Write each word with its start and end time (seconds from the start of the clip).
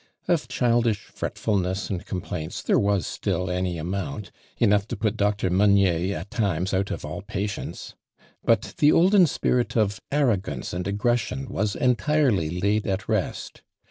Of 0.27 0.47
cMldish 0.47 0.95
fretfulness 0.97 1.91
and 1.91 2.03
complaints 2.03 2.63
there 2.63 2.79
was 2.79 3.05
still 3.05 3.51
any 3.51 3.77
amount, 3.77 4.31
enough 4.57 4.87
to 4.87 4.95
put 4.97 5.15
Doctor 5.15 5.51
Meunier 5.51 6.17
at 6.17 6.31
times 6.31 6.73
out 6.73 6.89
of 6.89 7.05
all 7.05 7.21
patience; 7.21 7.93
but 8.43 8.73
the 8.79 8.91
olden 8.91 9.27
spirit 9.27 9.77
of 9.77 10.01
arrogance 10.11 10.73
and 10.73 10.87
aggression 10.87 11.49
was 11.49 11.75
entirely 11.75 12.49
laid 12.49 12.87
at 12.87 13.07
rest. 13.07 13.61